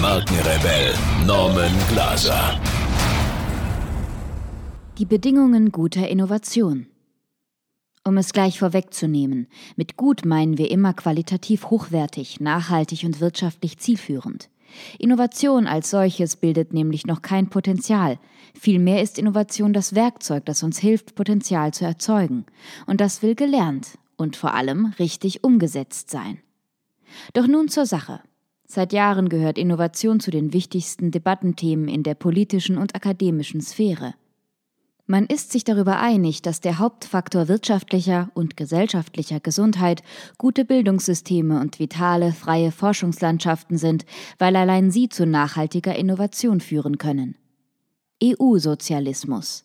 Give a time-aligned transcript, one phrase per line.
[0.00, 0.94] Markenrebell
[1.26, 2.58] Norman Glaser.
[4.96, 6.86] Die Bedingungen guter Innovation.
[8.02, 14.48] Um es gleich vorwegzunehmen, mit gut meinen wir immer qualitativ hochwertig, nachhaltig und wirtschaftlich zielführend.
[14.98, 18.18] Innovation als solches bildet nämlich noch kein Potenzial.
[18.58, 22.46] Vielmehr ist Innovation das Werkzeug, das uns hilft, Potenzial zu erzeugen.
[22.86, 26.38] Und das will gelernt und vor allem richtig umgesetzt sein.
[27.34, 28.20] Doch nun zur Sache.
[28.72, 34.14] Seit Jahren gehört Innovation zu den wichtigsten Debattenthemen in der politischen und akademischen Sphäre.
[35.06, 40.04] Man ist sich darüber einig, dass der Hauptfaktor wirtschaftlicher und gesellschaftlicher Gesundheit
[40.38, 44.06] gute Bildungssysteme und vitale, freie Forschungslandschaften sind,
[44.38, 47.34] weil allein sie zu nachhaltiger Innovation führen können.
[48.22, 49.64] EU-Sozialismus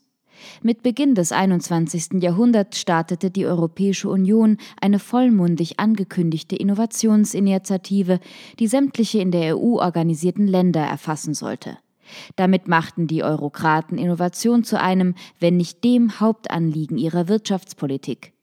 [0.62, 2.22] mit Beginn des 21.
[2.22, 8.20] Jahrhunderts startete die Europäische Union eine vollmundig angekündigte Innovationsinitiative,
[8.60, 11.78] die sämtliche in der EU organisierten Länder erfassen sollte.
[12.36, 18.35] Damit machten die Eurokraten Innovation zu einem, wenn nicht dem Hauptanliegen ihrer Wirtschaftspolitik.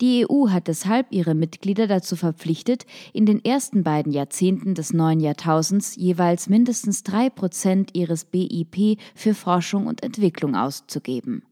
[0.00, 5.20] Die EU hat deshalb ihre Mitglieder dazu verpflichtet, in den ersten beiden Jahrzehnten des neuen
[5.20, 11.42] Jahrtausends jeweils mindestens drei Prozent ihres BIP für Forschung und Entwicklung auszugeben.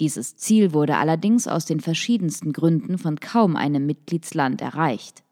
[0.00, 5.22] Dieses Ziel wurde allerdings aus den verschiedensten Gründen von kaum einem Mitgliedsland erreicht.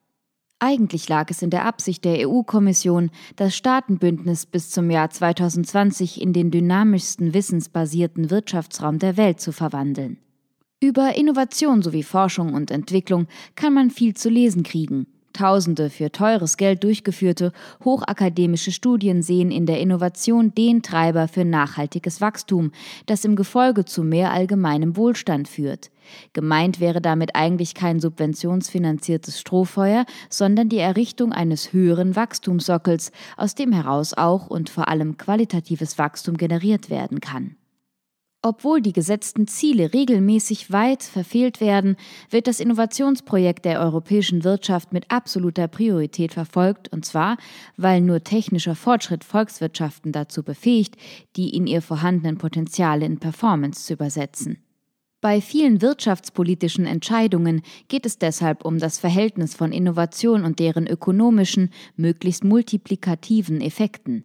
[0.58, 6.32] Eigentlich lag es in der Absicht der EU-Kommission, das Staatenbündnis bis zum Jahr 2020 in
[6.32, 10.18] den dynamischsten wissensbasierten Wirtschaftsraum der Welt zu verwandeln.
[10.82, 15.06] Über Innovation sowie Forschung und Entwicklung kann man viel zu lesen kriegen.
[15.32, 17.52] Tausende für teures Geld durchgeführte
[17.84, 22.72] hochakademische Studien sehen in der Innovation den Treiber für nachhaltiges Wachstum,
[23.06, 25.92] das im Gefolge zu mehr allgemeinem Wohlstand führt.
[26.32, 33.70] Gemeint wäre damit eigentlich kein subventionsfinanziertes Strohfeuer, sondern die Errichtung eines höheren Wachstumssockels, aus dem
[33.70, 37.54] heraus auch und vor allem qualitatives Wachstum generiert werden kann.
[38.44, 41.94] Obwohl die gesetzten Ziele regelmäßig weit verfehlt werden,
[42.28, 47.36] wird das Innovationsprojekt der europäischen Wirtschaft mit absoluter Priorität verfolgt, und zwar,
[47.76, 50.96] weil nur technischer Fortschritt Volkswirtschaften dazu befähigt,
[51.36, 54.58] die in ihr vorhandenen Potenziale in Performance zu übersetzen.
[55.20, 61.70] Bei vielen wirtschaftspolitischen Entscheidungen geht es deshalb um das Verhältnis von Innovation und deren ökonomischen,
[61.94, 64.24] möglichst multiplikativen Effekten.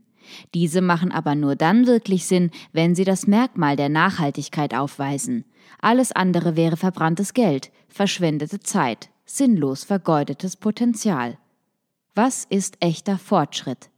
[0.54, 5.46] Diese machen aber nur dann wirklich Sinn, wenn sie das Merkmal der Nachhaltigkeit aufweisen.
[5.80, 11.38] Alles andere wäre verbranntes Geld, verschwendete Zeit, sinnlos vergeudetes Potenzial.
[12.16, 13.90] Was ist echter Fortschritt?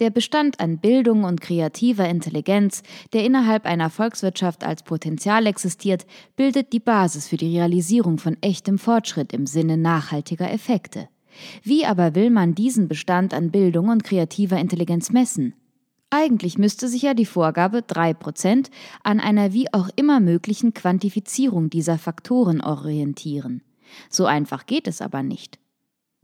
[0.00, 2.82] Der Bestand an Bildung und kreativer Intelligenz,
[3.12, 8.78] der innerhalb einer Volkswirtschaft als Potenzial existiert, bildet die Basis für die Realisierung von echtem
[8.78, 11.08] Fortschritt im Sinne nachhaltiger Effekte.
[11.62, 15.54] Wie aber will man diesen Bestand an Bildung und kreativer Intelligenz messen?
[16.10, 18.70] Eigentlich müsste sich ja die Vorgabe 3%
[19.02, 23.62] an einer wie auch immer möglichen Quantifizierung dieser Faktoren orientieren.
[24.08, 25.58] So einfach geht es aber nicht.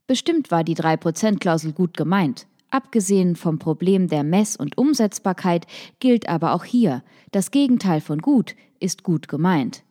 [0.07, 2.47] Bestimmt war die 3%-Klausel gut gemeint.
[2.71, 5.67] Abgesehen vom Problem der Mess- und Umsetzbarkeit
[6.01, 9.85] gilt aber auch hier, das Gegenteil von gut ist gut gemeint.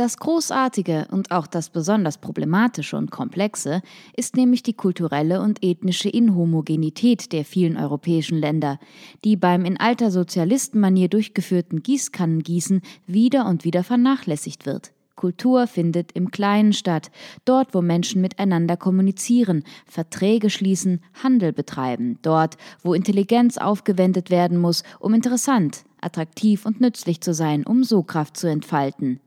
[0.00, 3.82] Das Großartige und auch das besonders Problematische und Komplexe
[4.16, 8.78] ist nämlich die kulturelle und ethnische Inhomogenität der vielen europäischen Länder,
[9.24, 14.92] die beim in alter Sozialistenmanier durchgeführten Gießkannengießen wieder und wieder vernachlässigt wird.
[15.16, 17.10] Kultur findet im Kleinen statt,
[17.44, 24.82] dort, wo Menschen miteinander kommunizieren, Verträge schließen, Handel betreiben, dort, wo Intelligenz aufgewendet werden muss,
[24.98, 29.20] um interessant, attraktiv und nützlich zu sein, um Sogkraft zu entfalten.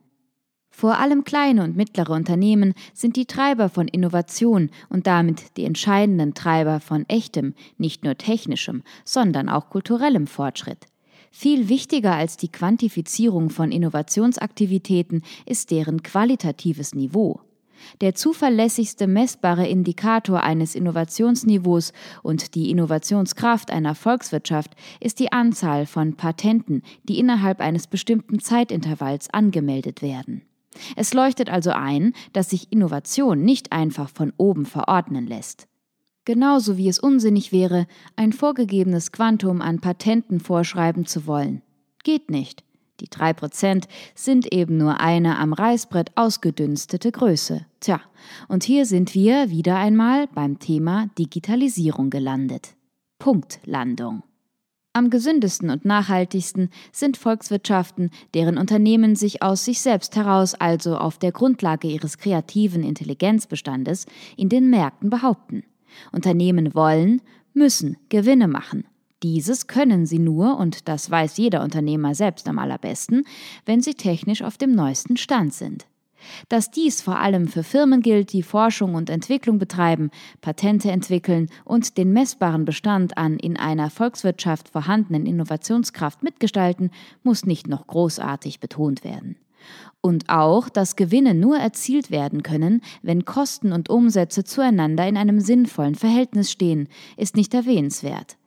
[0.76, 6.34] Vor allem kleine und mittlere Unternehmen sind die Treiber von Innovation und damit die entscheidenden
[6.34, 10.88] Treiber von echtem, nicht nur technischem, sondern auch kulturellem Fortschritt.
[11.30, 17.40] Viel wichtiger als die Quantifizierung von Innovationsaktivitäten ist deren qualitatives Niveau.
[18.02, 21.94] Der zuverlässigste messbare Indikator eines Innovationsniveaus
[22.24, 29.30] und die Innovationskraft einer Volkswirtschaft ist die Anzahl von Patenten, die innerhalb eines bestimmten Zeitintervalls
[29.32, 30.42] angemeldet werden.
[30.96, 35.68] Es leuchtet also ein, dass sich Innovation nicht einfach von oben verordnen lässt.
[36.26, 37.86] Genauso wie es unsinnig wäre,
[38.16, 41.62] ein vorgegebenes Quantum an Patenten vorschreiben zu wollen.
[42.04, 42.64] Geht nicht.
[43.00, 47.66] Die drei Prozent sind eben nur eine am Reißbrett ausgedünstete Größe.
[47.82, 48.00] Tja,
[48.48, 52.76] und hier sind wir wieder einmal beim Thema Digitalisierung gelandet.
[53.20, 54.24] Punktlandung.
[54.96, 61.18] Am gesündesten und nachhaltigsten sind Volkswirtschaften, deren Unternehmen sich aus sich selbst heraus, also auf
[61.18, 64.06] der Grundlage ihres kreativen Intelligenzbestandes,
[64.38, 65.64] in den Märkten behaupten.
[66.12, 67.22] Unternehmen wollen,
[67.56, 68.86] müssen Gewinne machen.
[69.24, 73.26] Dieses können sie nur, und das weiß jeder Unternehmer selbst am allerbesten,
[73.66, 75.88] wenn sie technisch auf dem neuesten Stand sind.
[76.50, 80.10] Dass dies vor allem für Firmen gilt, die Forschung und Entwicklung betreiben,
[80.42, 86.92] Patente entwickeln und den messbaren Bestand an in einer Volkswirtschaft vorhandenen Innovationskraft mitgestalten,
[87.24, 89.38] muss nicht noch großartig betont werden.
[90.02, 95.40] Und auch, dass Gewinne nur erzielt werden können, wenn Kosten und Umsätze zueinander in einem
[95.40, 98.38] sinnvollen Verhältnis stehen, ist nicht erwähnenswert.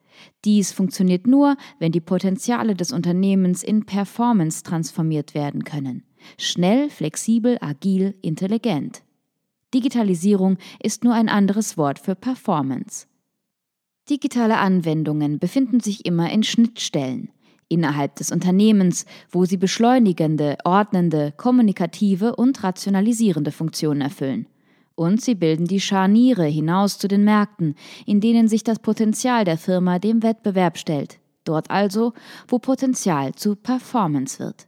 [0.44, 6.04] Dies funktioniert nur, wenn die Potenziale des Unternehmens in Performance transformiert werden können.
[6.38, 9.02] Schnell, flexibel, agil, intelligent.
[9.74, 13.06] Digitalisierung ist nur ein anderes Wort für Performance.
[14.08, 17.30] Digitale Anwendungen befinden sich immer in Schnittstellen
[17.68, 24.46] innerhalb des Unternehmens, wo sie beschleunigende, ordnende, kommunikative und rationalisierende Funktionen erfüllen.
[24.94, 27.74] Und sie bilden die Scharniere hinaus zu den Märkten,
[28.06, 31.18] in denen sich das Potenzial der Firma dem Wettbewerb stellt.
[31.44, 32.12] Dort also,
[32.48, 34.65] wo Potenzial zu Performance wird.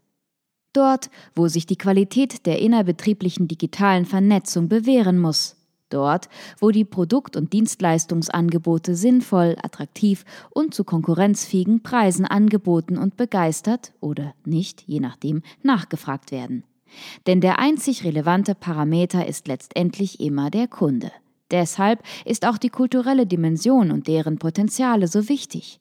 [0.78, 5.56] Dort, wo sich die Qualität der innerbetrieblichen digitalen Vernetzung bewähren muss.
[5.88, 6.28] Dort,
[6.60, 14.34] wo die Produkt- und Dienstleistungsangebote sinnvoll, attraktiv und zu konkurrenzfähigen Preisen angeboten und begeistert oder
[14.44, 16.62] nicht, je nachdem, nachgefragt werden.
[17.26, 21.10] Denn der einzig relevante Parameter ist letztendlich immer der Kunde.
[21.50, 25.80] Deshalb ist auch die kulturelle Dimension und deren Potenziale so wichtig.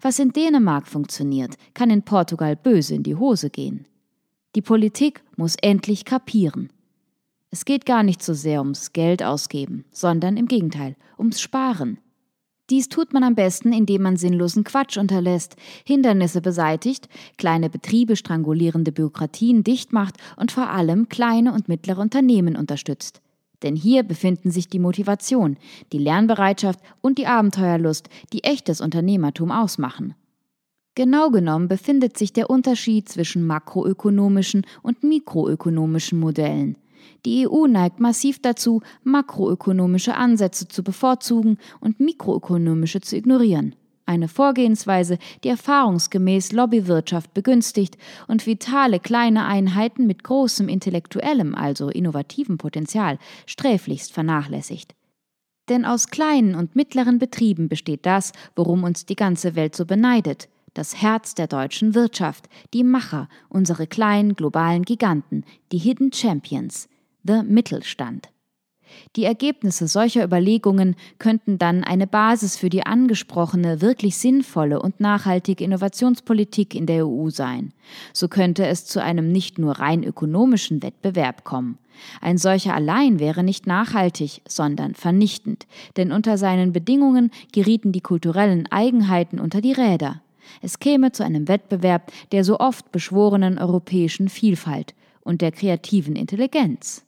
[0.00, 3.84] Was in Dänemark funktioniert, kann in Portugal böse in die Hose gehen.
[4.54, 6.70] Die Politik muss endlich kapieren.
[7.50, 11.98] Es geht gar nicht so sehr ums Geld ausgeben, sondern im Gegenteil, ums Sparen.
[12.70, 15.56] Dies tut man am besten, indem man sinnlosen Quatsch unterlässt,
[15.86, 17.08] Hindernisse beseitigt,
[17.38, 23.22] kleine Betriebe strangulierende Bürokratien dicht macht und vor allem kleine und mittlere Unternehmen unterstützt.
[23.62, 25.56] Denn hier befinden sich die Motivation,
[25.92, 30.14] die Lernbereitschaft und die Abenteuerlust, die echtes Unternehmertum ausmachen.
[30.98, 36.76] Genau genommen befindet sich der Unterschied zwischen makroökonomischen und mikroökonomischen Modellen.
[37.24, 43.76] Die EU neigt massiv dazu, makroökonomische Ansätze zu bevorzugen und mikroökonomische zu ignorieren.
[44.06, 47.96] Eine Vorgehensweise, die erfahrungsgemäß Lobbywirtschaft begünstigt
[48.26, 54.96] und vitale kleine Einheiten mit großem intellektuellem, also innovativem Potenzial sträflichst vernachlässigt.
[55.68, 60.48] Denn aus kleinen und mittleren Betrieben besteht das, worum uns die ganze Welt so beneidet,
[60.78, 66.88] das Herz der deutschen Wirtschaft, die Macher, unsere kleinen globalen Giganten, die Hidden Champions,
[67.24, 68.28] the Mittelstand.
[69.16, 75.64] Die Ergebnisse solcher Überlegungen könnten dann eine Basis für die angesprochene, wirklich sinnvolle und nachhaltige
[75.64, 77.72] Innovationspolitik in der EU sein.
[78.12, 81.78] So könnte es zu einem nicht nur rein ökonomischen Wettbewerb kommen.
[82.20, 85.66] Ein solcher allein wäre nicht nachhaltig, sondern vernichtend,
[85.96, 90.22] denn unter seinen Bedingungen gerieten die kulturellen Eigenheiten unter die Räder.
[90.62, 97.04] Es käme zu einem Wettbewerb der so oft beschworenen europäischen Vielfalt und der kreativen Intelligenz.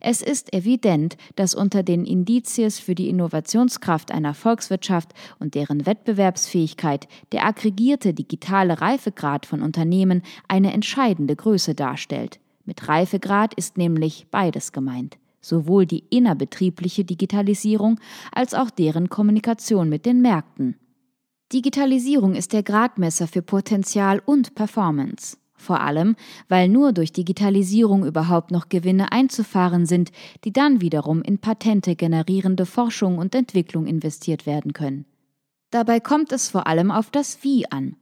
[0.00, 7.08] Es ist evident, dass unter den Indizies für die Innovationskraft einer Volkswirtschaft und deren Wettbewerbsfähigkeit
[7.32, 12.38] der aggregierte digitale Reifegrad von Unternehmen eine entscheidende Größe darstellt.
[12.64, 17.98] Mit Reifegrad ist nämlich beides gemeint sowohl die innerbetriebliche Digitalisierung
[18.32, 20.76] als auch deren Kommunikation mit den Märkten.
[21.52, 25.38] Digitalisierung ist der Gradmesser für Potenzial und Performance.
[25.54, 26.14] Vor allem,
[26.48, 30.12] weil nur durch Digitalisierung überhaupt noch Gewinne einzufahren sind,
[30.44, 35.06] die dann wiederum in Patente generierende Forschung und Entwicklung investiert werden können.
[35.70, 37.96] Dabei kommt es vor allem auf das Wie an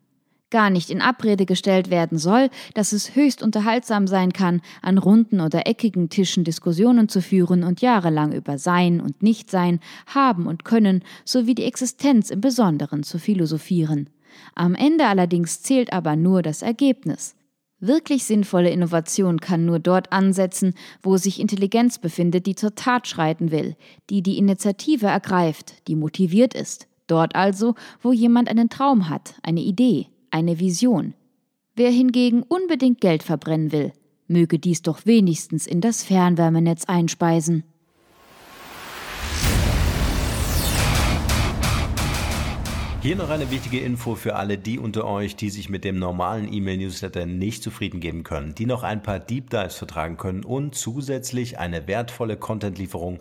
[0.50, 5.40] gar nicht in Abrede gestellt werden soll, dass es höchst unterhaltsam sein kann, an runden
[5.40, 11.02] oder eckigen Tischen Diskussionen zu führen und jahrelang über Sein und Nichtsein, Haben und Können
[11.24, 14.10] sowie die Existenz im Besonderen zu philosophieren.
[14.54, 17.34] Am Ende allerdings zählt aber nur das Ergebnis.
[17.78, 23.50] Wirklich sinnvolle Innovation kann nur dort ansetzen, wo sich Intelligenz befindet, die zur Tat schreiten
[23.50, 23.76] will,
[24.08, 26.88] die die Initiative ergreift, die motiviert ist.
[27.06, 31.14] Dort also, wo jemand einen Traum hat, eine Idee, eine Vision.
[31.76, 33.92] Wer hingegen unbedingt Geld verbrennen will,
[34.28, 37.64] möge dies doch wenigstens in das Fernwärmenetz einspeisen.
[43.00, 46.52] Hier noch eine wichtige Info für alle die unter euch, die sich mit dem normalen
[46.52, 51.58] E-Mail-Newsletter nicht zufrieden geben können, die noch ein paar Deep Dives vertragen können und zusätzlich
[51.58, 53.20] eine wertvolle Content-Lieferung